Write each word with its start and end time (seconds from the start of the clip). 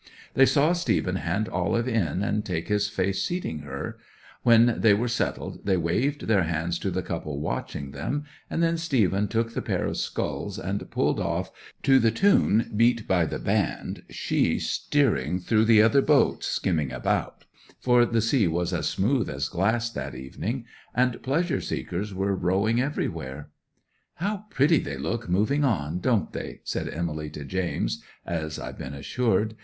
They 0.33 0.47
saw 0.47 0.73
Stephen 0.73 1.17
hand 1.17 1.47
Olive 1.49 1.87
in, 1.87 2.23
and 2.23 2.43
take 2.43 2.69
his 2.69 2.87
seat 2.87 3.15
facing 3.15 3.59
her; 3.59 3.99
when 4.41 4.77
they 4.81 4.95
were 4.95 5.07
settled 5.07 5.63
they 5.63 5.77
waved 5.77 6.25
their 6.25 6.41
hands 6.41 6.79
to 6.79 6.89
the 6.89 7.03
couple 7.03 7.39
watching 7.39 7.91
them, 7.91 8.23
and 8.49 8.63
then 8.63 8.77
Stephen 8.77 9.27
took 9.27 9.53
the 9.53 9.61
pair 9.61 9.85
of 9.85 9.97
sculls 9.97 10.57
and 10.57 10.89
pulled 10.89 11.19
off 11.19 11.51
to 11.83 11.99
the 11.99 12.09
tune 12.09 12.71
beat 12.75 13.07
by 13.07 13.27
the 13.27 13.37
band, 13.37 14.01
she 14.09 14.57
steering 14.57 15.37
through 15.39 15.65
the 15.65 15.83
other 15.83 16.01
boats 16.01 16.47
skimming 16.47 16.91
about, 16.91 17.45
for 17.79 18.03
the 18.03 18.21
sea 18.21 18.47
was 18.47 18.73
as 18.73 18.87
smooth 18.89 19.29
as 19.29 19.47
glass 19.49 19.91
that 19.91 20.15
evening, 20.15 20.65
and 20.95 21.21
pleasure 21.21 21.61
seekers 21.61 22.11
were 22.11 22.35
rowing 22.35 22.81
everywhere. 22.81 23.51
'"How 24.15 24.45
pretty 24.49 24.79
they 24.79 24.97
look 24.97 25.29
moving 25.29 25.63
on, 25.63 25.99
don't 25.99 26.33
they?" 26.33 26.61
said 26.63 26.89
Emily 26.89 27.29
to 27.29 27.45
James 27.45 28.03
(as 28.25 28.57
I've 28.57 28.79
been 28.79 28.95
assured). 28.95 29.53